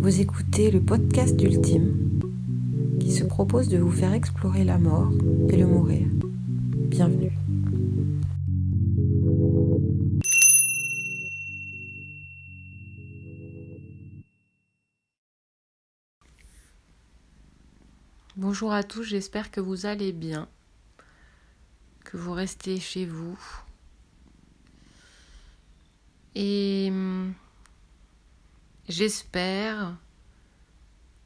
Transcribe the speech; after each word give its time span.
Vous 0.00 0.18
écoutez 0.18 0.70
le 0.70 0.80
podcast 0.80 1.36
d'Ultime 1.36 2.20
qui 2.98 3.12
se 3.12 3.22
propose 3.22 3.68
de 3.68 3.76
vous 3.76 3.92
faire 3.92 4.14
explorer 4.14 4.64
la 4.64 4.78
mort 4.78 5.12
et 5.50 5.58
le 5.58 5.66
mourir. 5.66 6.06
Bienvenue. 6.88 7.32
Bonjour 18.38 18.72
à 18.72 18.82
tous, 18.82 19.02
j'espère 19.02 19.50
que 19.50 19.60
vous 19.60 19.84
allez 19.84 20.12
bien, 20.12 20.48
que 22.06 22.16
vous 22.16 22.32
restez 22.32 22.80
chez 22.80 23.04
vous. 23.04 23.38
Et 26.34 26.88
hum, 26.90 27.34
j'espère 28.90 29.96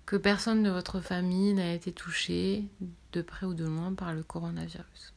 que 0.06 0.16
personne 0.16 0.62
de 0.62 0.70
votre 0.70 1.00
famille 1.00 1.54
n'a 1.54 1.72
été 1.72 1.92
touché 1.92 2.64
de 3.12 3.22
près 3.22 3.46
ou 3.46 3.54
de 3.54 3.64
loin 3.64 3.94
par 3.94 4.12
le 4.12 4.22
coronavirus. 4.22 5.14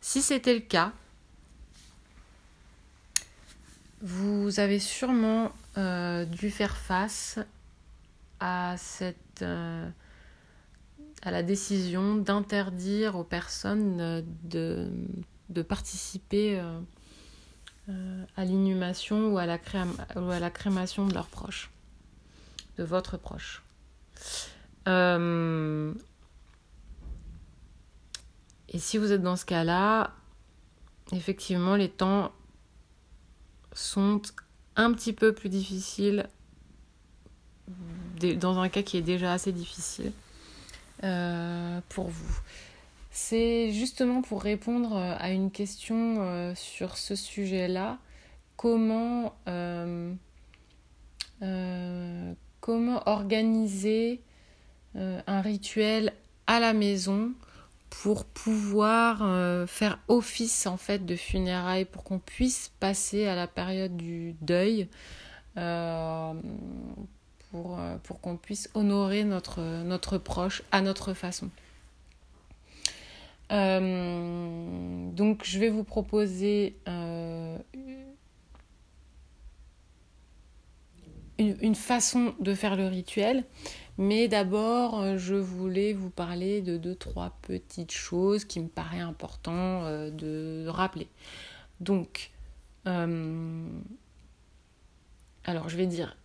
Si 0.00 0.22
c'était 0.22 0.54
le 0.54 0.60
cas, 0.60 0.92
vous 4.00 4.60
avez 4.60 4.78
sûrement 4.78 5.52
euh, 5.76 6.24
dû 6.24 6.50
faire 6.50 6.76
face 6.76 7.38
à 8.38 8.76
cette 8.78 9.42
euh, 9.42 9.88
à 11.22 11.30
la 11.30 11.42
décision 11.42 12.14
d'interdire 12.14 13.16
aux 13.16 13.24
personnes 13.24 14.00
euh, 14.00 14.22
de, 14.44 14.90
de 15.50 15.60
participer 15.60 16.62
à 18.36 18.44
l'inhumation 18.44 19.32
ou, 19.32 19.38
à 19.38 19.46
la 19.46 19.58
ou 20.16 20.30
à 20.30 20.38
la 20.38 20.50
crémation 20.50 21.06
de 21.06 21.14
leurs 21.14 21.26
proches, 21.26 21.70
de 22.78 22.84
votre 22.84 23.16
proche. 23.16 23.62
Euh, 24.88 25.92
et 28.68 28.78
si 28.78 28.98
vous 28.98 29.12
êtes 29.12 29.22
dans 29.22 29.36
ce 29.36 29.44
cas-là, 29.44 30.12
effectivement, 31.12 31.74
les 31.74 31.88
temps 31.88 32.32
sont 33.72 34.22
un 34.76 34.92
petit 34.92 35.12
peu 35.12 35.32
plus 35.32 35.48
difficiles 35.48 36.28
dans 38.36 38.58
un 38.58 38.68
cas 38.68 38.82
qui 38.82 38.96
est 38.96 39.02
déjà 39.02 39.32
assez 39.32 39.52
difficile 39.52 40.12
euh, 41.04 41.80
pour 41.88 42.08
vous. 42.08 42.40
C'est 43.10 43.72
justement 43.72 44.22
pour 44.22 44.42
répondre 44.42 44.94
euh, 44.96 45.14
à 45.18 45.30
une 45.32 45.50
question 45.50 46.18
euh, 46.20 46.54
sur 46.54 46.96
ce 46.96 47.16
sujet-là, 47.16 47.98
comment, 48.56 49.34
euh, 49.48 50.14
comment 52.60 53.02
organiser 53.06 54.20
un 54.94 55.40
rituel 55.40 56.12
à 56.48 56.58
la 56.58 56.72
maison 56.72 57.30
pour 57.90 58.24
pouvoir 58.24 59.68
faire 59.68 60.00
office 60.08 60.66
en 60.66 60.76
fait 60.76 61.06
de 61.06 61.14
funérailles 61.14 61.84
pour 61.84 62.02
qu'on 62.02 62.18
puisse 62.18 62.72
passer 62.80 63.28
à 63.28 63.36
la 63.36 63.46
période 63.46 63.96
du 63.96 64.34
deuil 64.40 64.88
pour, 67.52 67.78
qu'on 68.20 68.36
puisse 68.36 68.68
honorer 68.74 69.22
notre 69.22 70.18
proche 70.18 70.64
à 70.72 70.80
notre 70.82 71.14
façon? 71.14 71.50
Euh, 73.50 75.10
donc 75.10 75.42
je 75.44 75.58
vais 75.58 75.70
vous 75.70 75.82
proposer 75.82 76.76
euh, 76.88 77.58
une, 81.38 81.74
façon 81.74 82.34
de 82.38 82.54
faire 82.54 82.76
le 82.76 82.86
rituel. 82.86 83.44
Mais 83.98 84.28
d'abord, 84.28 85.18
je 85.18 85.34
voulais 85.34 85.92
vous 85.92 86.10
parler 86.10 86.62
de 86.62 86.78
deux, 86.78 86.94
trois 86.94 87.36
petites 87.42 87.92
choses 87.92 88.44
qui 88.44 88.60
me 88.60 88.68
paraissent 88.68 89.02
important 89.02 89.84
euh, 89.84 90.10
de 90.10 90.66
rappeler. 90.68 91.08
Donc, 91.80 92.30
alors 92.86 93.68
je 95.68 95.76
vais 95.76 95.86
dire, 95.86 96.16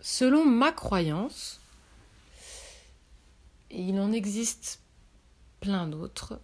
selon 0.00 0.44
ma 0.44 0.70
croyance, 0.70 1.60
il 3.70 3.98
en 3.98 4.12
existe 4.12 4.83
d'autres. 5.86 6.40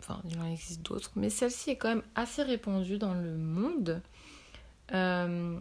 Enfin, 0.00 0.20
il 0.28 0.38
en 0.38 0.46
existe 0.46 0.82
d'autres, 0.82 1.10
mais 1.16 1.30
celle-ci 1.30 1.70
est 1.70 1.76
quand 1.76 1.88
même 1.88 2.02
assez 2.14 2.42
répandue 2.42 2.98
dans 2.98 3.14
le 3.14 3.36
monde. 3.36 4.02
Euh, 4.92 5.58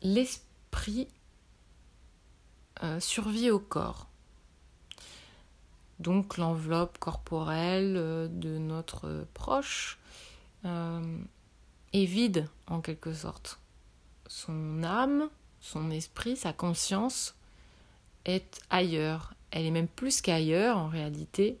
l'esprit 0.00 1.08
euh, 2.82 2.98
survit 2.98 3.50
au 3.50 3.58
corps. 3.58 4.06
Donc 5.98 6.38
l'enveloppe 6.38 6.98
corporelle 6.98 7.94
euh, 7.96 8.28
de 8.28 8.58
notre 8.58 9.26
proche 9.34 9.98
est 10.64 12.04
vide 12.04 12.48
en 12.68 12.80
quelque 12.80 13.12
sorte. 13.12 13.58
Son 14.28 14.84
âme, 14.84 15.28
son 15.60 15.90
esprit, 15.90 16.36
sa 16.36 16.52
conscience 16.52 17.34
est 18.24 18.60
ailleurs, 18.70 19.34
elle 19.52 19.66
est 19.66 19.70
même 19.70 19.86
plus 19.86 20.20
qu'ailleurs 20.22 20.78
en 20.78 20.88
réalité, 20.88 21.58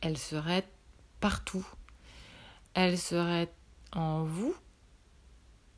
elle 0.00 0.16
serait 0.16 0.66
partout. 1.20 1.66
Elle 2.74 2.96
serait 2.96 3.52
en 3.92 4.22
vous, 4.24 4.54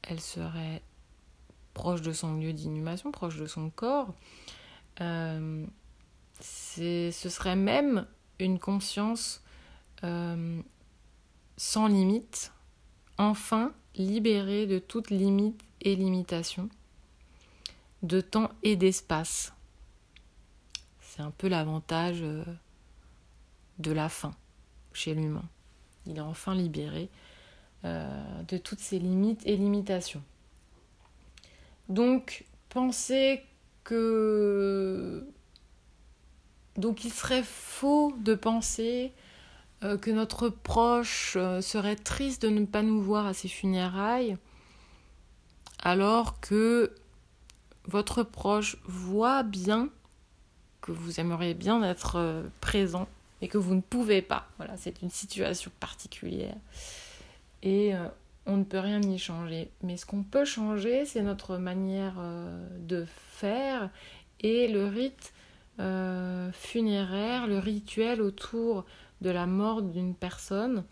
elle 0.03 0.21
serait 0.21 0.83
proche 1.73 2.03
de 2.03 2.13
son 2.13 2.35
lieu 2.35 2.53
d'inhumation, 2.53 3.11
proche 3.11 3.37
de 3.37 3.47
son 3.47 3.71
corps. 3.71 4.15
Euh, 5.01 5.67
ce 6.41 7.11
serait 7.11 7.57
même 7.57 8.07
une 8.39 8.59
conscience 8.59 9.43
euh, 10.05 10.61
sans 11.57 11.87
limite, 11.87 12.53
enfin 13.17 13.73
libérée 13.97 14.67
de 14.67 14.79
toute 14.79 15.11
limite 15.11 15.61
et 15.81 15.97
limitation, 15.97 16.69
de 18.03 18.21
temps 18.21 18.51
et 18.63 18.77
d'espace. 18.77 19.54
C'est 21.15 21.23
un 21.23 21.31
peu 21.31 21.47
l'avantage 21.47 22.23
euh, 22.23 22.43
de 23.79 23.93
la 23.93 24.09
fin 24.09 24.35
chez 24.93 25.15
l'humain. 25.15 25.45
Il 26.07 26.17
est 26.17 26.21
enfin 26.21 26.57
libéré 26.57 27.09
euh, 27.85 28.43
de 28.49 28.59
toutes 28.59 28.81
ses 28.81 28.99
limites 28.99 29.47
et 29.47 29.57
limitations. 29.57 30.25
Donc, 31.89 32.45
pensez 32.69 33.45
que... 33.85 35.25
Donc, 36.77 37.05
il 37.05 37.13
serait 37.13 37.45
faux 37.45 38.13
de 38.19 38.35
penser 38.35 39.13
euh, 39.85 39.97
que 39.97 40.11
notre 40.11 40.49
proche 40.49 41.39
serait 41.61 41.95
triste 41.95 42.43
de 42.43 42.49
ne 42.49 42.65
pas 42.65 42.83
nous 42.83 43.01
voir 43.01 43.27
à 43.27 43.35
ses 43.35 43.47
funérailles, 43.47 44.37
alors 45.79 46.41
que 46.41 46.93
votre 47.85 48.25
proche 48.25 48.79
voit 48.85 49.45
bien 49.45 49.91
que 50.85 50.93
vous 50.93 51.19
aimeriez 51.19 51.55
bien 51.55 51.83
être 51.83 52.17
euh, 52.17 52.43
présent 52.61 53.09
et 53.41 53.49
que 53.49 53.57
vous 53.57 53.75
ne 53.75 53.81
pouvez 53.81 54.21
pas. 54.21 54.47
Voilà, 54.59 54.77
c'est 54.77 55.01
une 55.01 55.09
situation 55.09 55.71
particulière. 55.81 56.57
Et 57.63 57.95
euh, 57.95 58.07
on 58.45 58.59
ne 58.59 58.65
peut 58.65 58.81
rien 58.81 59.01
y 59.01 59.19
changer. 59.19 59.71
Mais 59.83 59.97
ce 59.97 60.05
qu'on 60.05 60.23
peut 60.23 60.45
changer, 60.45 61.07
c'est 61.07 61.23
notre 61.23 61.57
manière 61.57 62.17
euh, 62.19 62.69
de 62.81 63.07
faire 63.09 63.89
et 64.41 64.69
le 64.69 64.87
rite 64.87 65.33
funéraire, 66.53 67.49
le 67.49 67.59
rituel 67.59 68.23
autour 68.23 68.85
de 69.23 69.31
la 69.31 69.45
mort 69.45 69.83
d'une 69.83 70.15
personne. 70.15 70.85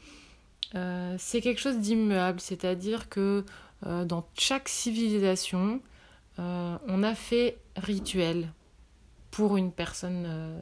c'est 0.73 1.41
quelque 1.41 1.61
chose 1.61 1.79
d'immuable, 1.79 2.41
c'est-à-dire 2.41 3.09
que 3.09 3.45
dans 3.87 4.27
chaque 4.37 4.69
civilisation, 4.69 5.81
on 6.37 7.03
a 7.05 7.15
fait 7.15 7.59
rituel 7.77 8.49
pour 9.33 9.57
une 9.57 9.73
personne 9.73 10.25
euh, 10.27 10.61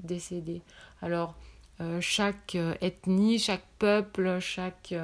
décédée. 0.00 0.60
Alors, 1.00 1.38
euh, 1.80 2.00
chaque 2.00 2.56
euh, 2.56 2.74
ethnie, 2.82 3.38
chaque 3.38 3.64
peuple, 3.78 4.38
chaque 4.40 4.94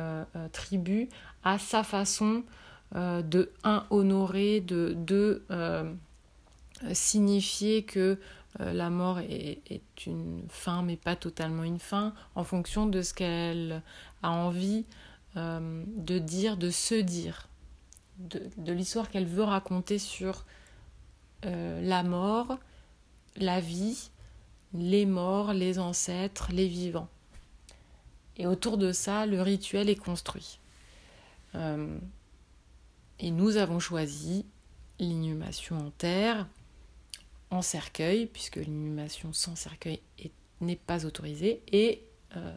tribu 0.53 1.09
a 1.45 1.59
sa 1.59 1.83
façon 1.83 2.43
de, 2.93 3.51
un, 3.65 3.87
honorer, 3.91 4.61
de, 4.61 4.95
deux, 4.97 5.45
signifier 6.93 7.83
que 7.85 8.19
la 8.59 8.91
mort 8.91 9.19
est, 9.19 9.81
une 10.07 10.45
fin, 10.49 10.83
mais 10.83 10.97
pas 10.97 11.17
totalement 11.17 11.65
une 11.65 11.79
fin, 11.79 12.15
en 12.35 12.45
fonction 12.45 12.87
de 12.87 13.03
ce 13.03 13.15
qu'elle 13.15 13.83
a 14.23 14.31
envie 14.31 14.87
de 15.37 16.19
dire, 16.19 16.57
de 16.57 16.71
se 16.71 16.95
dire, 16.95 17.49
de, 18.19 18.43
de 18.59 18.73
l'histoire 18.73 19.09
qu'elle 19.09 19.27
veut 19.27 19.43
raconter 19.45 19.99
sur 19.99 20.45
la 21.43 22.03
mort 22.03 22.59
la 23.37 23.61
vie, 23.61 24.11
les 24.73 25.07
morts, 25.07 25.53
les 25.53 25.79
ancêtres, 25.79 26.49
les 26.53 26.69
vivants. 26.69 27.09
Et 28.37 28.47
autour 28.47 28.79
de 28.79 28.93
ça, 28.93 29.27
le 29.27 29.41
rituel 29.43 29.89
est 29.89 29.97
construit. 29.97 30.59
Euh, 31.55 31.99
Et 33.21 33.31
nous 33.31 33.57
avons 33.57 33.79
choisi 33.79 34.45
l'inhumation 34.99 35.79
en 35.79 35.91
terre, 35.91 36.49
en 37.51 37.63
cercueil, 37.63 38.27
puisque 38.27 38.57
l'inhumation 38.57 39.33
sans 39.33 39.55
cercueil 39.55 40.01
n'est 40.61 40.75
pas 40.77 41.07
autorisée. 41.07 41.63
Et 41.71 42.03
euh, 42.37 42.57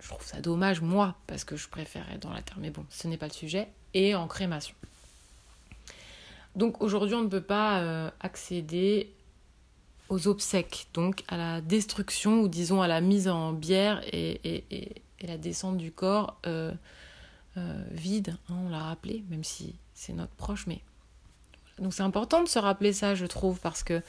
je 0.00 0.08
trouve 0.08 0.26
ça 0.26 0.40
dommage, 0.40 0.80
moi, 0.80 1.14
parce 1.28 1.44
que 1.44 1.56
je 1.56 1.68
préférais 1.68 2.18
dans 2.18 2.32
la 2.32 2.42
terre, 2.42 2.58
mais 2.58 2.70
bon, 2.70 2.84
ce 2.90 3.06
n'est 3.06 3.18
pas 3.18 3.28
le 3.28 3.32
sujet, 3.32 3.68
et 3.94 4.16
en 4.16 4.26
crémation. 4.26 4.74
Donc 6.58 6.82
aujourd'hui, 6.82 7.14
on 7.14 7.22
ne 7.22 7.28
peut 7.28 7.40
pas 7.40 7.78
euh, 7.78 8.10
accéder 8.18 9.14
aux 10.08 10.26
obsèques, 10.26 10.88
donc 10.92 11.22
à 11.28 11.36
la 11.36 11.60
destruction 11.60 12.40
ou 12.40 12.48
disons 12.48 12.82
à 12.82 12.88
la 12.88 13.00
mise 13.00 13.28
en 13.28 13.52
bière 13.52 14.02
et, 14.12 15.02
la 15.20 15.38
descente 15.38 15.76
du 15.76 15.92
corps 15.92 16.38
euh, 16.46 16.72
euh, 17.56 17.84
vide, 17.92 18.36
hein, 18.48 18.56
on 18.66 18.70
l'a 18.70 18.80
rappelé, 18.80 19.22
même 19.30 19.44
si 19.44 19.76
c'est 19.94 20.12
notre 20.12 20.32
proche, 20.32 20.66
mais 20.66 20.80
donc 21.78 21.94
c'est 21.94 22.02
important 22.02 22.42
de 22.42 22.48
se 22.48 22.58
rappeler 22.58 22.92
ça, 22.92 23.14
je 23.14 23.26
trouve, 23.26 23.60
parce 23.60 23.84
que 23.84 24.02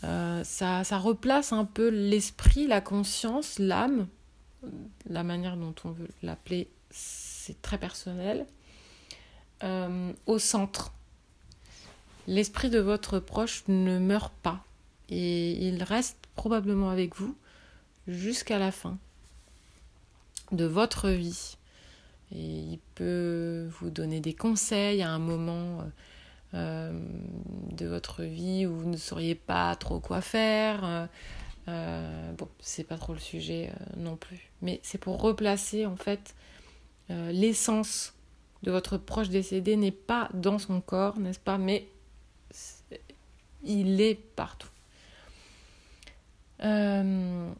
ça, 0.00 0.84
ça 0.84 0.98
replace 0.98 1.52
un 1.52 1.66
peu 1.66 1.88
l'esprit, 1.88 2.66
la 2.66 2.80
conscience, 2.80 3.58
l'âme, 3.58 4.06
la 5.06 5.22
manière 5.22 5.58
dont 5.58 5.74
on 5.84 5.90
veut 5.90 6.08
l'appeler, 6.22 6.70
c'est 6.88 7.60
très 7.60 7.76
personnel, 7.76 8.46
au 9.62 10.38
centre 10.38 10.92
l'esprit 12.30 12.70
de 12.70 12.78
votre 12.78 13.18
proche 13.18 13.64
ne 13.66 13.98
meurt 13.98 14.32
pas 14.42 14.64
et 15.08 15.66
il 15.66 15.82
reste 15.82 16.16
probablement 16.36 16.90
avec 16.90 17.16
vous 17.16 17.36
jusqu'à 18.06 18.60
la 18.60 18.70
fin 18.70 18.98
de 20.52 20.64
votre 20.64 21.10
vie. 21.10 21.56
Et 22.32 22.44
il 22.44 22.78
peut 22.94 23.68
vous 23.80 23.90
donner 23.90 24.20
des 24.20 24.32
conseils 24.32 25.02
à 25.02 25.10
un 25.10 25.18
moment 25.18 25.82
euh, 26.54 26.92
de 27.72 27.86
votre 27.86 28.22
vie 28.22 28.64
où 28.64 28.76
vous 28.76 28.88
ne 28.88 28.96
sauriez 28.96 29.34
pas 29.34 29.74
trop 29.74 29.98
quoi 29.98 30.20
faire. 30.20 31.08
Euh, 31.66 32.32
bon, 32.38 32.48
c'est 32.60 32.84
pas 32.84 32.96
trop 32.96 33.12
le 33.12 33.18
sujet 33.18 33.72
euh, 33.72 33.84
non 33.96 34.14
plus. 34.14 34.52
Mais 34.62 34.78
c'est 34.84 34.98
pour 34.98 35.20
replacer 35.20 35.84
en 35.84 35.96
fait 35.96 36.36
l'essence 37.08 38.14
de 38.62 38.70
votre 38.70 38.96
proche 38.96 39.30
décédé 39.30 39.74
n'est 39.74 39.90
pas 39.90 40.28
dans 40.32 40.60
son 40.60 40.80
corps, 40.80 41.18
n'est-ce 41.18 41.40
pas, 41.40 41.58
il 43.64 44.00
est 44.00 44.14
partout. 44.14 44.68
Euh, 46.62 47.52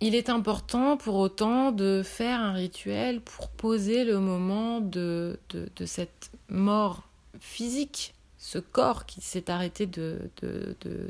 il 0.00 0.14
est 0.14 0.30
important 0.30 0.96
pour 0.96 1.16
autant 1.16 1.72
de 1.72 2.02
faire 2.04 2.40
un 2.40 2.52
rituel 2.52 3.20
pour 3.20 3.48
poser 3.48 4.04
le 4.04 4.20
moment 4.20 4.80
de, 4.80 5.38
de, 5.50 5.86
cette 5.86 6.30
mort 6.48 7.08
physique, 7.40 8.14
ce 8.36 8.58
corps 8.58 9.06
qui 9.06 9.20
s'est 9.20 9.50
arrêté 9.50 9.86
de, 9.86 10.30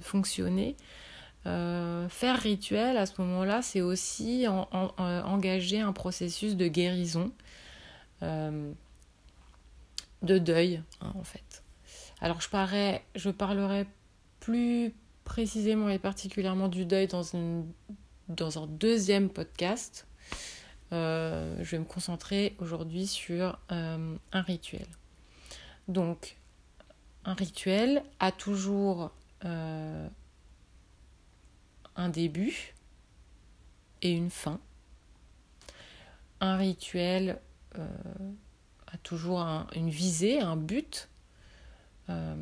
fonctionner. 0.00 0.76
Euh, 1.46 2.08
faire 2.08 2.38
rituel 2.38 2.96
à 2.96 3.06
ce 3.06 3.20
moment-là, 3.20 3.62
c'est 3.62 3.80
aussi 3.80 4.46
engager 4.48 5.80
un 5.80 5.92
processus 5.92 6.56
de 6.56 6.66
guérison, 6.66 7.30
euh, 8.22 8.72
de 10.22 10.38
deuil, 10.38 10.82
en 11.00 11.24
fait. 11.24 11.47
Alors 12.20 12.40
je, 12.40 13.30
parlerai 13.30 13.86
plus 14.40 14.92
précisément 15.24 15.88
et 15.88 15.98
particulièrement 15.98 16.68
du 16.68 16.84
deuil 16.84 17.06
dans, 17.06 17.22
dans 18.28 18.62
un 18.62 18.66
deuxième 18.66 19.28
podcast. 19.28 20.06
Euh, 20.92 21.56
je 21.62 21.72
vais 21.72 21.78
me 21.78 21.84
concentrer 21.84 22.56
aujourd'hui 22.58 23.06
sur 23.06 23.58
euh, 23.70 24.16
un 24.32 24.42
rituel. 24.42 24.86
Donc, 25.86 26.36
un 27.24 27.34
rituel 27.34 28.02
a 28.20 28.32
toujours 28.32 29.10
euh, 29.44 30.08
un 31.94 32.08
début 32.08 32.74
et 34.02 34.10
une 34.10 34.30
fin. 34.30 34.60
Un 36.40 36.56
rituel 36.56 37.38
a 37.74 38.96
toujours 39.02 39.40
une 39.74 39.90
visée, 39.90 40.40
un 40.40 40.56
but. 40.56 41.08
Euh, 42.10 42.34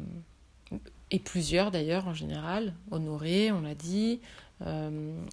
et 1.10 1.18
plusieurs 1.18 1.70
d'ailleurs 1.70 2.08
en 2.08 2.14
général, 2.14 2.74
honorer, 2.90 3.52
on 3.52 3.60
l'a 3.60 3.74
dit, 3.74 4.20
euh, 4.62 5.24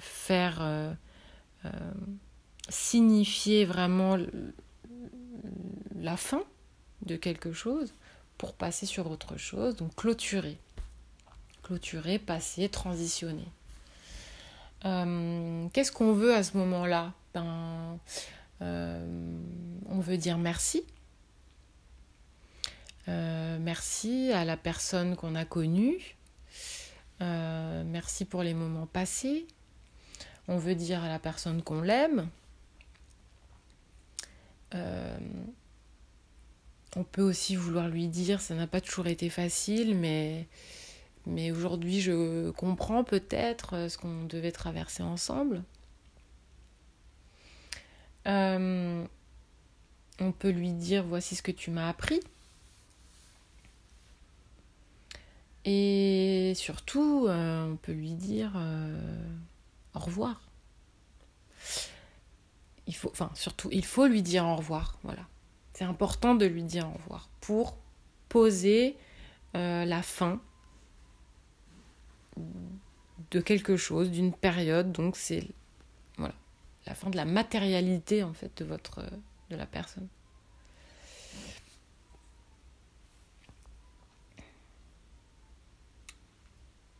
faire 0.00 0.58
euh, 0.60 0.92
signifier 2.68 3.64
vraiment 3.64 4.18
la 5.98 6.16
fin 6.16 6.42
de 7.04 7.16
quelque 7.16 7.52
chose 7.52 7.92
pour 8.38 8.54
passer 8.54 8.86
sur 8.86 9.10
autre 9.10 9.36
chose, 9.36 9.76
donc 9.76 9.94
clôturer. 9.96 10.58
Clôturer, 11.62 12.18
passer, 12.18 12.68
transitionner. 12.68 13.48
Qu'est-ce 15.72 15.90
qu'on 15.90 16.12
veut 16.12 16.32
à 16.32 16.44
ce 16.44 16.56
moment-là? 16.58 17.12
Ben, 17.34 17.98
On 18.60 19.98
veut 19.98 20.16
dire 20.16 20.38
merci 20.38 20.84
euh, 23.08 23.58
merci 23.60 24.32
à 24.32 24.44
la 24.44 24.56
personne 24.56 25.16
qu'on 25.16 25.34
a 25.34 25.44
connue. 25.44 26.16
Euh, 27.22 27.84
merci 27.86 28.24
pour 28.24 28.42
les 28.42 28.54
moments 28.54 28.86
passés. 28.86 29.46
On 30.48 30.58
veut 30.58 30.74
dire 30.74 31.02
à 31.04 31.08
la 31.08 31.18
personne 31.18 31.62
qu'on 31.62 31.80
l'aime. 31.80 32.28
Euh, 34.74 35.18
on 36.96 37.04
peut 37.04 37.22
aussi 37.22 37.56
vouloir 37.56 37.88
lui 37.88 38.08
dire, 38.08 38.40
ça 38.40 38.54
n'a 38.54 38.66
pas 38.66 38.80
toujours 38.80 39.06
été 39.06 39.28
facile, 39.28 39.94
mais, 39.94 40.46
mais 41.26 41.50
aujourd'hui 41.50 42.00
je 42.00 42.50
comprends 42.50 43.04
peut-être 43.04 43.88
ce 43.88 43.98
qu'on 43.98 44.24
devait 44.24 44.52
traverser 44.52 45.02
ensemble. 45.02 45.62
on 50.18 50.32
peut 50.32 50.50
lui 50.50 50.72
dire, 50.72 51.04
voici 51.04 51.36
ce 51.36 51.42
que 51.42 51.52
tu 51.52 51.70
m'as 51.70 51.88
appris. 51.88 52.20
Et 55.68 56.52
surtout, 56.54 57.26
euh, 57.26 57.72
on 57.72 57.76
peut 57.76 57.92
lui 57.92 58.14
dire 58.14 58.52
euh, 58.54 59.26
au 59.94 59.98
revoir. 59.98 60.40
Il 62.86 62.94
faut, 62.94 63.10
enfin, 63.10 63.32
surtout, 63.34 63.68
il 63.72 63.84
faut 63.84 64.06
lui 64.06 64.22
dire 64.22 64.46
au 64.46 64.54
revoir. 64.54 64.96
Voilà. 65.02 65.26
C'est 65.74 65.84
important 65.84 66.36
de 66.36 66.46
lui 66.46 66.62
dire 66.62 66.88
au 66.88 66.96
revoir 66.96 67.28
pour 67.40 67.76
poser 68.28 68.96
euh, 69.56 69.84
la 69.84 70.02
fin 70.02 70.40
de 73.32 73.40
quelque 73.40 73.76
chose, 73.76 74.12
d'une 74.12 74.32
période. 74.32 74.92
Donc, 74.92 75.16
c'est 75.16 75.48
voilà, 76.16 76.34
la 76.86 76.94
fin 76.94 77.10
de 77.10 77.16
la 77.16 77.24
matérialité 77.24 78.22
en 78.22 78.32
fait 78.32 78.56
de 78.58 78.64
votre 78.64 79.02
de 79.50 79.56
la 79.56 79.66
personne. 79.66 80.06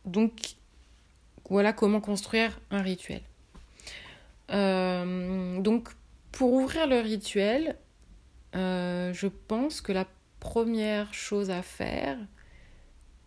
Donc 0.07 0.55
voilà 1.49 1.73
comment 1.73 2.01
construire 2.01 2.59
un 2.71 2.81
rituel. 2.81 3.21
Euh, 4.51 5.59
donc 5.59 5.89
pour 6.31 6.53
ouvrir 6.53 6.87
le 6.87 6.99
rituel, 6.99 7.77
euh, 8.55 9.13
je 9.13 9.27
pense 9.27 9.81
que 9.81 9.91
la 9.91 10.05
première 10.39 11.13
chose 11.13 11.49
à 11.49 11.61
faire, 11.61 12.17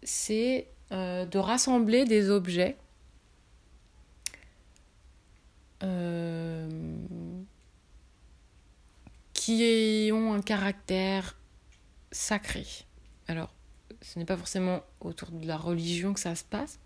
c'est 0.02 0.68
euh, 0.92 1.26
de 1.26 1.38
rassembler 1.38 2.04
des 2.04 2.30
objets 2.30 2.76
qui 9.32 10.10
ont 10.12 10.34
un 10.34 10.42
caractère 10.42 11.38
sacré. 12.12 12.66
Alors, 13.28 13.50
ce 14.02 14.18
n'est 14.18 14.24
pas 14.24 14.36
forcément 14.36 14.80
autour 15.00 15.30
de 15.30 15.46
la 15.46 15.56
religion 15.56 16.14
que 16.14 16.20
ça 16.20 16.34
se 16.34 16.44
passe, 16.44 16.78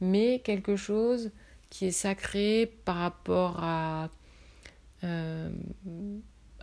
mais 0.00 0.40
quelque 0.40 0.76
chose 0.76 1.30
qui 1.70 1.86
est 1.86 1.90
sacré 1.90 2.72
par 2.84 2.96
rapport 2.96 3.62
à, 3.62 4.10
euh, 5.02 5.50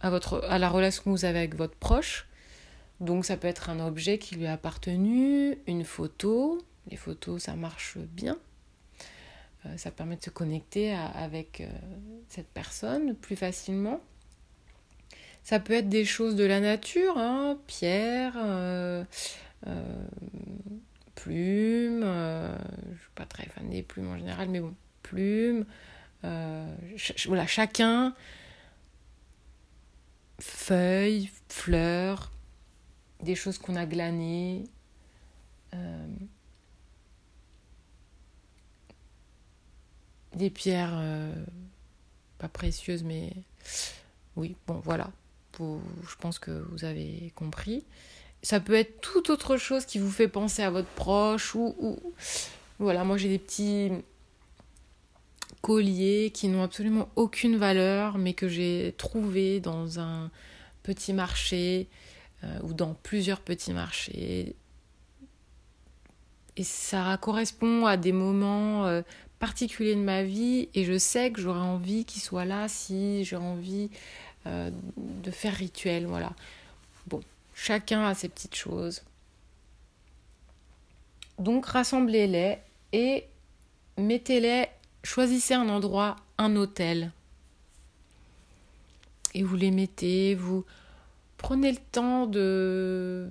à 0.02 0.60
la 0.60 0.70
relation 0.70 1.04
que 1.04 1.10
vous 1.10 1.26
avez 1.26 1.40
avec 1.40 1.56
votre 1.56 1.76
proche. 1.76 2.28
Donc 3.00 3.26
ça 3.26 3.36
peut 3.36 3.48
être 3.48 3.70
un 3.70 3.80
objet 3.80 4.20
qui 4.20 4.36
lui 4.36 4.46
a 4.46 4.54
appartenu, 4.54 5.58
une 5.68 5.84
photo. 5.84 6.60
Les 6.90 6.98
photos, 6.98 7.44
ça 7.44 7.56
marche 7.56 7.98
bien. 7.98 8.38
Euh, 9.66 9.78
ça 9.78 9.92
permet 9.92 10.16
de 10.16 10.24
se 10.24 10.30
connecter 10.30 10.94
avec 10.94 11.62
euh, 11.62 11.68
cette 12.30 12.48
personne 12.48 13.16
plus 13.16 13.36
facilement. 13.36 14.00
Ça 15.44 15.60
peut 15.60 15.74
être 15.74 15.90
des 15.90 16.06
choses 16.06 16.36
de 16.36 16.44
la 16.44 16.60
nature, 16.60 17.18
hein, 17.18 17.58
pierre, 17.66 18.38
euh, 19.68 20.08
plumes, 21.16 22.02
euh, 22.04 22.58
je 22.94 23.00
suis 23.00 23.12
pas 23.16 23.26
très 23.26 23.46
fan 23.48 23.70
des 23.70 23.84
plumes 23.84 24.10
en 24.10 24.18
général, 24.18 24.50
mais 24.50 24.60
bon, 24.60 24.74
plumes. 25.04 25.66
Euh, 26.24 26.76
voilà, 27.26 27.48
chacun 27.48 28.16
feuilles, 30.40 31.30
fleurs, 31.50 32.32
des 33.22 33.36
choses 33.36 33.58
qu'on 33.58 33.76
a 33.76 33.86
glanées. 33.86 34.64
Des 40.36 40.50
pierres 40.50 41.00
pas 42.42 42.50
précieuses 42.50 43.04
mais 43.04 43.32
oui 44.36 44.56
bon 44.66 44.80
voilà 44.80 45.12
je 45.60 46.16
pense 46.20 46.40
que 46.40 46.52
vous 46.52 46.84
avez 46.86 47.32
compris 47.36 47.86
ça 48.44 48.60
peut 48.60 48.74
être 48.74 49.02
toute 49.02 49.30
autre 49.30 49.58
chose 49.58 49.86
qui 49.86 50.00
vous 50.00 50.10
fait 50.10 50.28
penser 50.28 50.64
à 50.64 50.70
votre 50.70 50.90
proche 50.90 51.56
ou, 51.56 52.00
voilà 52.80 53.04
moi 53.04 53.18
j'ai 53.18 53.30
des 53.30 53.40
petits 53.40 53.92
colliers 55.62 56.32
qui 56.34 56.48
n'ont 56.48 56.64
absolument 56.64 57.10
aucune 57.16 57.58
valeur 57.58 58.18
mais 58.18 58.34
que 58.34 58.48
j'ai 58.48 58.96
trouvé 58.98 59.60
dans 59.60 60.00
un 60.00 60.32
petit 60.84 61.14
marché 61.14 61.88
euh, 62.44 62.60
ou 62.64 62.74
dans 62.74 62.96
plusieurs 63.04 63.42
petits 63.42 63.74
marchés 63.74 64.56
et 66.58 66.64
ça 66.64 67.18
correspond 67.22 67.86
à 67.86 67.98
des 67.98 68.12
moments 68.12 68.86
euh, 68.86 69.02
particuliers 69.40 69.96
de 69.96 70.02
ma 70.02 70.24
vie 70.24 70.70
et 70.76 70.84
je 70.84 70.98
sais 70.98 71.32
que 71.32 71.42
j'aurais 71.42 71.60
envie 71.60 72.06
qu'il 72.06 72.22
soit 72.22 72.46
là 72.46 72.68
si 72.68 73.24
j'ai 73.24 73.38
envie 73.38 73.90
euh, 74.48 74.70
de 74.98 75.32
faire 75.32 75.54
rituel. 75.54 76.06
Voilà. 76.06 76.34
Bon, 77.08 77.22
chacun 77.62 78.04
a 78.06 78.16
ses 78.16 78.28
petites 78.28 78.56
choses. 78.56 79.04
Donc 81.38 81.68
rassemblez-les 81.68 82.58
et 82.92 83.26
mettez-les, 83.98 84.66
choisissez 85.04 85.54
un 85.54 85.70
endroit, 85.70 86.16
un 86.40 86.56
hôtel. 86.56 87.12
Et 89.36 89.44
vous 89.44 89.56
les 89.56 89.70
mettez, 89.70 90.34
vous 90.34 90.66
prenez 91.38 91.72
le 91.72 91.78
temps 91.92 92.26
de 92.26 93.30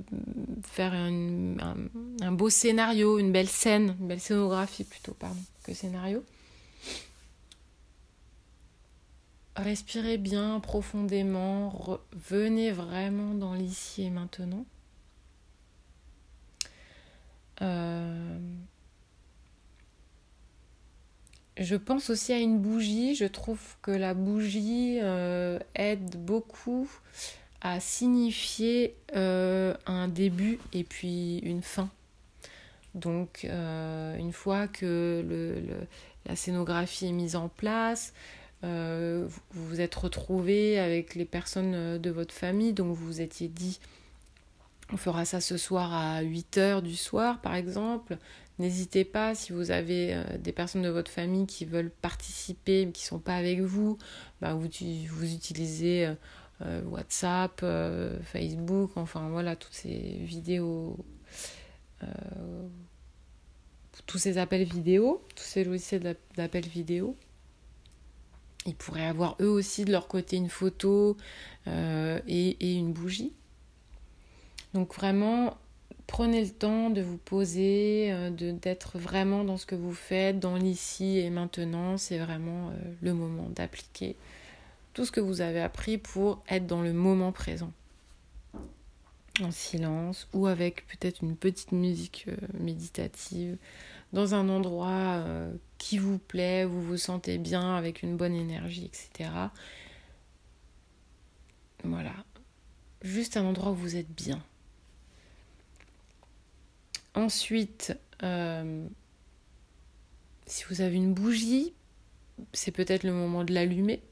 faire 0.62 0.94
un, 0.94 2.30
beau 2.30 2.50
scénario, 2.50 3.18
une 3.18 3.32
belle 3.32 3.48
scène, 3.48 3.96
une 4.00 4.06
belle 4.06 4.20
scénographie 4.20 4.84
plutôt, 4.84 5.14
pardon, 5.14 5.40
que 5.64 5.74
scénario. 5.74 6.24
Respirez 9.56 10.16
bien 10.16 10.60
profondément, 10.60 12.00
venez 12.12 12.70
vraiment 12.70 13.34
dans 13.34 13.54
l'ici 13.54 14.04
et 14.04 14.10
maintenant. 14.10 14.64
Euh, 17.62 18.38
je 21.58 21.76
pense 21.76 22.10
aussi 22.10 22.32
à 22.32 22.38
une 22.38 22.58
bougie. 22.58 23.14
Je 23.14 23.26
trouve 23.26 23.60
que 23.82 23.90
la 23.90 24.14
bougie 24.14 24.98
euh, 25.00 25.58
aide 25.74 26.16
beaucoup 26.16 26.90
à 27.60 27.80
signifier 27.80 28.94
euh, 29.14 29.74
un 29.86 30.08
début 30.08 30.58
et 30.72 30.84
puis 30.84 31.38
une 31.38 31.62
fin. 31.62 31.90
Donc 32.94 33.44
une 33.44 34.32
fois 34.32 34.66
que 34.66 35.62
la 36.26 36.34
scénographie 36.34 37.06
est 37.06 37.12
mise 37.12 37.36
en 37.36 37.48
place, 37.48 38.12
euh, 38.64 39.26
vous 39.52 39.66
vous 39.66 39.80
êtes 39.80 39.94
retrouvé 39.94 40.78
avec 40.78 41.14
les 41.14 41.24
personnes 41.24 41.98
de 41.98 42.10
votre 42.10 42.34
famille, 42.34 42.72
donc 42.72 42.88
vous 42.88 43.06
vous 43.06 43.20
étiez 43.20 43.48
dit 43.48 43.80
on 44.92 44.96
fera 44.96 45.24
ça 45.24 45.40
ce 45.40 45.56
soir 45.56 45.94
à 45.94 46.22
8h 46.22 46.82
du 46.82 46.96
soir 46.96 47.40
par 47.40 47.54
exemple. 47.54 48.18
N'hésitez 48.58 49.04
pas 49.04 49.34
si 49.34 49.52
vous 49.52 49.70
avez 49.70 50.22
des 50.38 50.52
personnes 50.52 50.82
de 50.82 50.88
votre 50.88 51.10
famille 51.10 51.46
qui 51.46 51.64
veulent 51.64 51.90
participer 52.02 52.84
mais 52.84 52.92
qui 52.92 53.04
ne 53.04 53.08
sont 53.08 53.18
pas 53.18 53.36
avec 53.36 53.60
vous, 53.60 53.96
bah, 54.40 54.52
vous, 54.52 54.68
vous 54.68 55.32
utilisez 55.32 56.14
euh, 56.62 56.82
WhatsApp, 56.82 57.60
euh, 57.62 58.18
Facebook, 58.22 58.90
enfin 58.96 59.28
voilà, 59.30 59.56
toutes 59.56 59.72
ces 59.72 60.18
vidéos, 60.20 60.94
euh, 62.02 62.06
tous 64.06 64.18
ces 64.18 64.36
appels 64.36 64.64
vidéo, 64.64 65.24
tous 65.34 65.44
ces 65.44 65.64
logiciels 65.64 66.16
d'appels 66.36 66.66
vidéo. 66.66 67.16
Ils 68.66 68.74
pourraient 68.74 69.06
avoir 69.06 69.36
eux 69.40 69.48
aussi 69.48 69.84
de 69.84 69.92
leur 69.92 70.06
côté 70.06 70.36
une 70.36 70.50
photo 70.50 71.16
et, 71.66 72.76
une 72.76 72.92
bougie. 72.92 73.32
Donc 74.74 74.94
vraiment, 74.94 75.56
prenez 76.06 76.44
le 76.44 76.50
temps 76.50 76.90
de 76.90 77.00
vous 77.00 77.16
poser, 77.16 78.12
d'être 78.30 78.98
vraiment 78.98 79.44
dans 79.44 79.56
ce 79.56 79.64
que 79.64 79.74
vous 79.74 79.94
faites, 79.94 80.38
dans 80.38 80.56
l'ici 80.56 81.18
et 81.18 81.30
maintenant. 81.30 81.96
C'est 81.96 82.18
vraiment 82.18 82.70
le 83.00 83.14
moment 83.14 83.48
d'appliquer 83.48 84.14
tout 84.94 85.04
ce 85.04 85.12
que 85.12 85.20
vous 85.20 85.40
avez 85.40 85.60
appris 85.60 85.98
pour 85.98 86.42
être 86.48 86.66
dans 86.66 86.82
le 86.82 86.92
moment 86.92 87.32
présent. 87.32 87.72
En 89.40 89.50
silence 89.50 90.28
ou 90.34 90.46
avec 90.46 90.86
peut-être 90.88 91.22
une 91.22 91.36
petite 91.36 91.72
musique 91.72 92.26
euh, 92.28 92.36
méditative, 92.58 93.56
dans 94.12 94.34
un 94.34 94.48
endroit 94.48 95.22
euh, 95.24 95.52
qui 95.78 95.98
vous 95.98 96.18
plaît, 96.18 96.64
vous 96.64 96.82
vous 96.82 96.96
sentez 96.96 97.38
bien, 97.38 97.76
avec 97.76 98.02
une 98.02 98.16
bonne 98.16 98.34
énergie, 98.34 98.86
etc. 98.86 99.30
Voilà. 101.84 102.12
Juste 103.02 103.36
un 103.36 103.44
endroit 103.44 103.72
où 103.72 103.76
vous 103.76 103.96
êtes 103.96 104.12
bien. 104.12 104.42
Ensuite, 107.14 107.96
euh, 108.22 108.86
si 110.46 110.64
vous 110.68 110.80
avez 110.80 110.96
une 110.96 111.14
bougie, 111.14 111.72
c'est 112.52 112.72
peut-être 112.72 113.04
le 113.04 113.12
moment 113.12 113.44
de 113.44 113.52
l'allumer. 113.52 114.02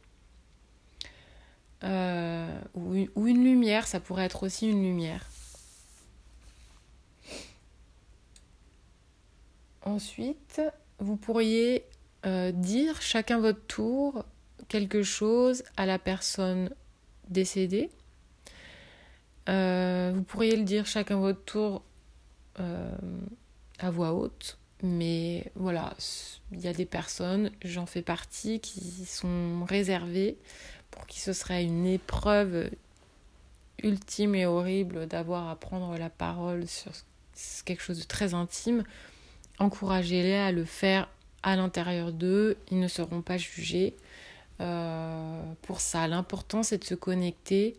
Euh, 1.85 2.61
ou, 2.75 3.27
une, 3.27 3.45
lumière, 3.45 3.87
ça 3.87 4.01
pourrait 4.01 4.25
être 4.25 4.45
aussi 4.45 4.69
une 4.69 4.83
lumière. 4.83 5.27
Ensuite, 9.83 10.61
vous 10.99 11.17
pourriez 11.17 11.85
euh, 12.27 12.53
dire 12.53 13.01
chacun 13.01 13.39
votre 13.39 13.65
tour 13.67 14.25
quelque 14.69 15.03
chose 15.03 15.63
à 15.77 15.87
la 15.87 15.99
personne 15.99 16.71
décédée. 17.29 17.91
Euh, 19.49 20.13
vous 20.15 20.23
pourriez 20.23 20.57
le 20.57 20.65
dire 20.65 20.87
chacun 20.87 21.19
votre 21.19 21.43
tour 21.45 21.83
à 23.79 23.91
voix 23.93 24.13
haute, 24.13 24.59
mais 24.83 25.51
voilà, 25.55 25.95
il 26.51 26.61
y 26.61 26.67
a 26.67 26.73
des 26.73 26.87
personnes, 26.87 27.53
j'en 27.63 27.87
fais 27.87 28.03
partie, 28.03 28.59
qui 28.59 29.05
sont 29.05 29.65
réservées 29.65 30.37
pour 30.91 31.07
qui 31.07 31.21
ce 31.21 31.33
serait 31.33 31.63
une 31.63 31.87
épreuve 31.87 32.71
ultime 33.83 34.35
et 34.35 34.47
horrible 34.47 35.07
d'avoir 35.07 35.49
à 35.49 35.57
prendre 35.57 35.97
la 35.97 36.11
parole 36.11 36.67
sur 36.67 36.93
quelque 37.65 37.83
chose 37.83 37.99
de 37.99 38.05
très 38.05 38.35
intime, 38.35 38.85
encouragez-les 39.59 40.35
à 40.35 40.53
le 40.53 40.65
faire 40.65 41.09
à 41.43 41.57
l'intérieur 41.57 42.13
d'eux, 42.13 42.57
ils 42.71 42.81
ne 42.81 42.89
seront 42.89 43.23
pas 43.23 43.37
jugés. 43.37 43.97
Euh, 44.61 45.43
pour 45.63 45.81
ça, 45.81 46.09
l'important 46.09 46.63
c'est 46.63 46.79
de 46.79 46.85
se 46.85 46.95
connecter 46.95 47.77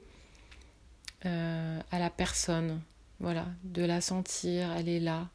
euh, 1.26 1.80
à 1.92 2.00
la 2.00 2.10
personne, 2.10 2.82
voilà, 3.20 3.48
de 3.64 3.84
la 3.84 4.00
sentir, 4.00 4.72
elle 4.72 4.88
est 4.88 5.02
là. 5.02 5.28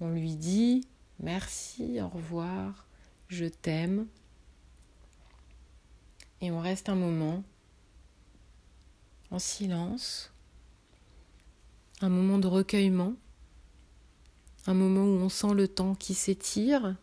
On 0.00 0.10
lui 0.10 0.36
dit 0.36 0.86
merci, 1.18 2.00
au 2.00 2.08
revoir, 2.08 2.86
je 3.28 3.46
t'aime, 3.46 4.06
et 6.40 6.50
on 6.50 6.60
reste 6.60 6.88
un 6.88 6.94
moment 6.94 7.42
en 9.30 9.38
silence, 9.38 10.32
un 12.00 12.08
moment 12.08 12.38
de 12.38 12.46
recueillement, 12.46 13.14
un 14.66 14.74
moment 14.74 15.04
où 15.04 15.24
on 15.24 15.28
sent 15.28 15.54
le 15.54 15.68
temps 15.68 15.94
qui 15.94 16.14
s'étire. 16.14 16.96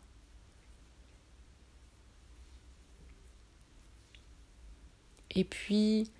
Et 5.30 5.44
puis, 5.44 6.10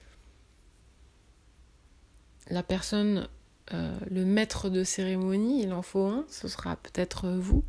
la 2.48 2.62
personne, 2.62 3.28
euh, 3.72 3.98
le 4.10 4.24
maître 4.24 4.68
de 4.68 4.84
cérémonie, 4.84 5.62
il 5.62 5.72
en 5.72 5.82
faut 5.82 6.06
un, 6.06 6.24
ce 6.28 6.48
sera 6.48 6.76
peut-être 6.76 7.30
vous. 7.30 7.64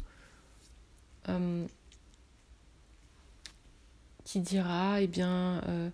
Euh, 1.27 1.65
qui 4.23 4.41
dira, 4.41 5.01
eh 5.01 5.07
bien, 5.07 5.61
euh, 5.67 5.89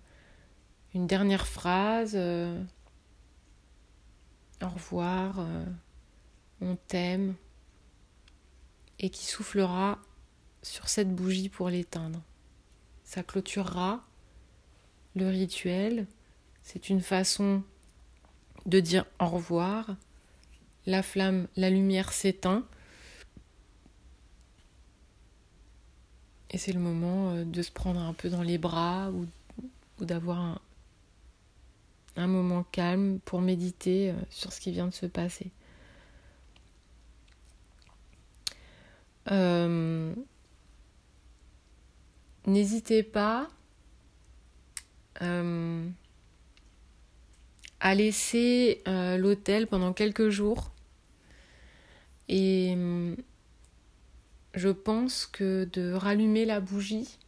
une 0.94 1.06
dernière 1.06 1.46
phrase, 1.46 2.16
au 2.16 2.58
revoir, 4.68 5.46
on 6.60 6.76
t'aime, 6.88 7.34
et 8.98 9.10
qui 9.10 9.26
soufflera 9.26 9.98
sur 10.62 10.88
cette 10.88 11.14
bougie 11.14 11.48
pour 11.48 11.68
l'éteindre. 11.68 12.22
Ça 13.04 13.22
clôturera 13.22 14.04
le 15.14 15.28
rituel. 15.28 16.06
C'est 16.62 16.88
une 16.88 17.00
façon 17.00 17.62
de 18.66 18.80
dire 18.80 19.06
au 19.20 19.26
revoir. 19.26 19.96
La 20.86 21.02
flamme, 21.02 21.48
la 21.56 21.70
lumière 21.70 22.12
s'éteint. 22.12 22.64
Et 26.50 26.58
c'est 26.58 26.72
le 26.72 26.80
moment 26.80 27.30
euh, 27.30 27.44
de 27.44 27.62
se 27.62 27.72
prendre 27.72 28.00
un 28.00 28.12
peu 28.12 28.28
dans 28.28 28.42
les 28.42 28.58
bras 28.58 29.10
ou, 29.10 29.26
d'avoir 30.04 30.60
un 32.16 32.26
moment 32.26 32.64
calme 32.70 33.18
pour 33.24 33.40
méditer 33.40 34.14
sur 34.30 34.52
ce 34.52 34.60
qui 34.60 34.70
vient 34.70 34.86
de 34.86 34.92
se 34.92 35.06
passer. 35.06 35.50
N'hésitez 42.46 43.02
pas 43.02 43.48
à 47.80 47.94
laisser 47.94 48.82
l'hôtel 48.86 49.66
pendant 49.66 49.92
quelques 49.92 50.28
jours. 50.28 50.70
Et 52.28 52.76
je 54.54 54.68
pense 54.68 55.26
que 55.26 55.68
de 55.72 55.92
rallumer 55.92 56.44
la 56.44 56.60
bougie 56.60 57.18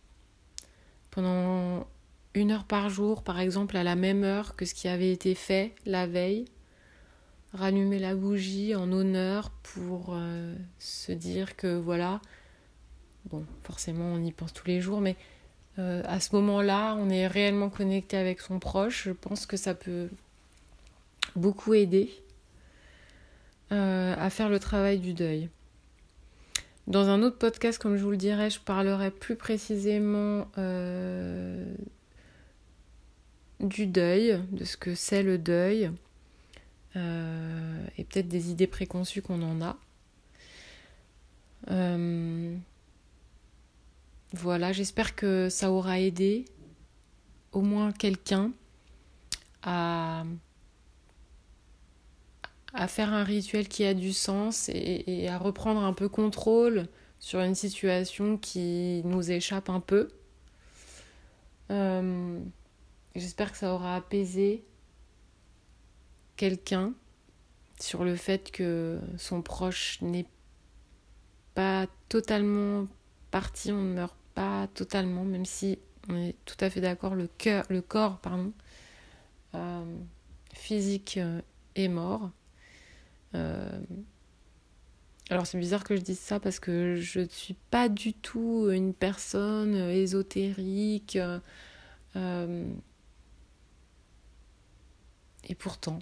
pendant 1.11 1.87
une 2.35 2.51
heure 2.53 2.65
par 2.65 2.91
jour, 2.91 3.23
par 3.23 3.41
exemple 3.41 3.77
à 3.77 3.83
la 3.83 3.97
même 3.97 4.25
heure 4.25 4.57
que 4.57 4.65
ce 4.65 4.75
qui 4.75 4.89
avait 4.89 5.13
été 5.13 5.35
fait 5.35 5.75
la 5.85 6.07
veille, 6.07 6.47
rallumer 7.53 7.99
la 7.99 8.15
bougie 8.15 8.75
en 8.75 8.93
honneur 8.93 9.51
pour 9.63 10.11
euh, 10.11 10.55
se 10.79 11.13
dire 11.13 11.57
que 11.57 11.79
voilà, 11.79 12.21
bon, 13.27 13.45
forcément 13.65 14.07
on 14.07 14.23
y 14.23 14.33
pense 14.33 14.53
tous 14.53 14.67
les 14.67 14.81
jours, 14.81 15.01
mais 15.01 15.17
euh, 15.79 16.03
à 16.07 16.21
ce 16.21 16.35
moment-là, 16.37 16.95
on 16.99 17.09
est 17.09 17.27
réellement 17.27 17.71
connecté 17.71 18.17
avec 18.17 18.41
son 18.41 18.59
proche. 18.59 19.05
Je 19.05 19.13
pense 19.13 19.47
que 19.47 19.57
ça 19.57 19.75
peut 19.75 20.09
beaucoup 21.37 21.75
aider 21.75 22.11
euh, 23.73 24.15
à 24.19 24.31
faire 24.31 24.49
le 24.49 24.59
travail 24.59 24.99
du 24.99 25.15
deuil. 25.15 25.49
Dans 26.87 27.09
un 27.09 27.23
autre 27.23 27.39
podcast, 27.39 27.79
comme 27.79 27.97
je 27.97 28.03
vous 28.03 28.11
le 28.11 28.17
dirai, 28.17 28.51
je 28.51 28.61
parlerai 28.61 29.11
plus 29.11 29.37
précisément 29.37 30.47
du 33.61 33.87
deuil, 33.87 34.41
de 34.53 34.65
ce 34.65 34.79
que 34.79 34.95
c'est 34.95 35.23
le 35.23 35.37
deuil, 35.37 35.91
euh, 36.97 37.87
et 37.97 38.05
peut-être 38.05 38.29
des 38.29 38.51
idées 38.51 38.67
préconçues 38.67 39.23
qu'on 39.23 39.43
en 39.43 39.61
a. 39.63 39.77
Euh, 41.71 42.57
voilà, 44.33 44.73
j'espère 44.73 45.15
que 45.15 45.49
ça 45.49 45.71
aura 45.71 46.01
aidé 46.01 46.45
au 47.53 47.63
moins 47.63 47.93
quelqu'un 47.93 48.53
à 49.63 50.25
faire 52.87 53.13
un 53.13 53.25
rituel 53.25 53.69
qui 53.69 53.85
a 53.85 53.95
du 53.95 54.13
sens 54.13 54.69
et, 54.69 55.29
à 55.29 55.39
reprendre 55.39 55.83
un 55.83 55.93
peu 55.93 56.09
contrôle 56.09 56.87
sur 57.21 57.41
une 57.41 57.55
situation 57.55 58.37
qui 58.37 59.03
nous 59.05 59.31
échappe 59.31 59.69
un 59.69 59.81
peu. 59.81 60.09
Euh, 61.71 62.41
j'espère 63.15 63.53
que 63.53 63.59
ça 63.59 63.75
aura 63.75 63.97
apaisé 63.97 64.65
quelqu'un 66.39 66.95
sur 67.79 68.05
le 68.05 68.17
fait 68.17 68.51
que 68.51 68.99
son 69.19 69.43
proche 69.43 70.01
n'est 70.01 70.27
pas 71.55 71.87
totalement 72.09 72.87
parti, 73.31 73.73
on 73.73 73.83
ne 73.83 73.93
meurt 73.93 74.17
pas 74.35 74.69
totalement, 74.69 75.25
même 75.25 75.45
si 75.45 75.79
on 76.09 76.17
est 76.17 76.37
tout 76.47 76.57
à 76.61 76.71
fait 76.71 76.81
d'accord, 76.81 77.15
le, 77.15 77.27
cœur, 77.27 77.65
le 77.69 77.83
corps 77.83 78.19
pardon, 78.21 78.53
euh, 79.55 79.85
physique 80.55 81.19
euh, 81.19 81.43
est 81.75 81.89
mort. 81.89 82.31
Euh, 83.35 83.81
alors 85.29 85.47
c'est 85.47 85.59
bizarre 85.59 85.85
que 85.85 85.97
je 85.97 86.01
dise 86.01 86.21
ça 86.21 86.41
parce 86.41 86.61
que 86.61 86.97
je 86.97 87.21
ne 87.21 87.29
suis 87.29 87.57
pas 87.71 87.89
du 87.91 88.15
tout 88.15 88.71
une 88.71 88.95
personne 88.95 89.75
ésotérique. 89.75 91.19
Et 95.49 95.55
pourtant, 95.55 95.99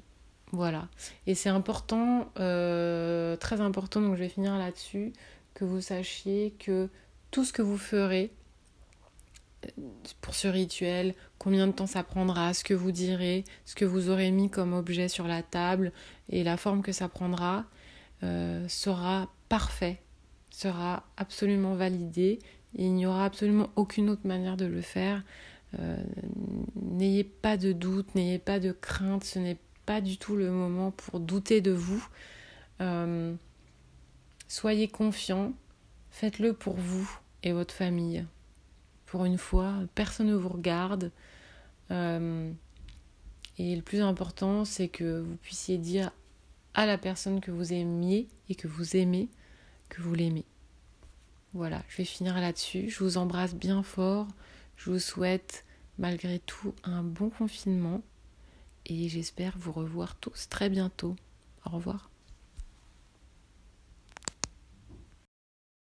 voilà. 0.52 0.88
Et 1.26 1.34
c'est 1.34 1.48
important, 1.48 2.30
euh, 2.38 3.36
très 3.36 3.60
important, 3.60 4.00
donc 4.00 4.14
je 4.14 4.20
vais 4.20 4.28
finir 4.28 4.56
là-dessus, 4.56 5.12
que 5.54 5.64
vous 5.64 5.80
sachiez 5.80 6.54
que 6.58 6.88
tout 7.30 7.44
ce 7.44 7.52
que 7.52 7.62
vous 7.62 7.78
ferez 7.78 8.32
pour 10.20 10.34
ce 10.34 10.48
rituel, 10.48 11.14
combien 11.38 11.66
de 11.66 11.72
temps 11.72 11.86
ça 11.86 12.02
prendra, 12.02 12.54
ce 12.54 12.62
que 12.62 12.74
vous 12.74 12.92
direz, 12.92 13.44
ce 13.64 13.74
que 13.74 13.84
vous 13.84 14.10
aurez 14.10 14.30
mis 14.30 14.50
comme 14.50 14.72
objet 14.72 15.08
sur 15.08 15.26
la 15.26 15.42
table 15.42 15.92
et 16.28 16.44
la 16.44 16.56
forme 16.56 16.82
que 16.82 16.92
ça 16.92 17.08
prendra 17.08 17.64
euh, 18.22 18.66
sera 18.68 19.28
parfait, 19.48 20.00
sera 20.50 21.04
absolument 21.16 21.74
validé. 21.74 22.38
il 22.74 22.94
n'y 22.94 23.06
aura 23.06 23.24
absolument 23.24 23.70
aucune 23.76 24.10
autre 24.10 24.26
manière 24.26 24.56
de 24.56 24.66
le 24.66 24.80
faire. 24.80 25.22
Euh, 25.78 25.96
n'ayez 26.76 27.24
pas 27.24 27.56
de 27.56 27.72
doute, 27.72 28.14
n'ayez 28.14 28.38
pas 28.38 28.60
de 28.60 28.72
crainte, 28.72 29.24
ce 29.24 29.38
n'est 29.38 29.58
pas 29.86 30.00
du 30.00 30.18
tout 30.18 30.36
le 30.36 30.50
moment 30.50 30.90
pour 30.90 31.20
douter 31.20 31.60
de 31.60 31.72
vous. 31.72 32.06
Euh, 32.80 33.34
soyez 34.48 34.88
confiants, 34.88 35.52
faites-le 36.10 36.52
pour 36.52 36.74
vous 36.74 37.08
et 37.42 37.52
votre 37.52 37.74
famille 37.74 38.26
pour 39.06 39.24
une 39.24 39.38
fois, 39.38 39.74
personne 39.94 40.26
ne 40.26 40.34
vous 40.34 40.48
regarde. 40.48 41.10
Euh, 41.90 42.50
et 43.56 43.74
le 43.74 43.82
plus 43.82 44.02
important, 44.02 44.64
c'est 44.64 44.88
que 44.88 45.20
vous 45.20 45.36
puissiez 45.36 45.78
dire 45.78 46.10
à 46.74 46.84
la 46.84 46.98
personne 46.98 47.40
que 47.40 47.50
vous 47.50 47.72
aimiez 47.72 48.28
et 48.50 48.54
que 48.54 48.68
vous 48.68 48.96
aimez 48.96 49.28
que 49.88 50.02
vous 50.02 50.14
l'aimez. 50.14 50.44
Voilà, 51.54 51.82
je 51.88 51.98
vais 51.98 52.04
finir 52.04 52.34
là-dessus. 52.38 52.90
Je 52.90 53.02
vous 53.02 53.16
embrasse 53.16 53.54
bien 53.54 53.82
fort. 53.82 54.26
Je 54.76 54.90
vous 54.90 54.98
souhaite 54.98 55.64
malgré 55.96 56.40
tout 56.40 56.74
un 56.84 57.02
bon 57.02 57.30
confinement 57.30 58.02
et 58.86 59.08
j'espère 59.08 59.58
vous 59.58 59.72
revoir 59.72 60.16
tous 60.16 60.48
très 60.48 60.70
bientôt. 60.70 61.16
Au 61.64 61.70
revoir. 61.70 62.10